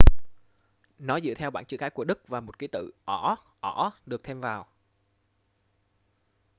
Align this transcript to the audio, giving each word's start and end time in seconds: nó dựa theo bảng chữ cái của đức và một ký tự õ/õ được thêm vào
nó 0.99 1.19
dựa 1.19 1.33
theo 1.33 1.51
bảng 1.51 1.65
chữ 1.65 1.77
cái 1.77 1.89
của 1.89 2.03
đức 2.03 2.27
và 2.27 2.39
một 2.39 2.59
ký 2.59 2.67
tự 2.67 2.91
õ/õ 3.05 3.91
được 4.05 4.23
thêm 4.23 4.41
vào 4.41 4.65